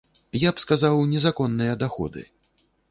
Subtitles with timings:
[0.43, 2.29] Я б сказаў, незаконныя даходы.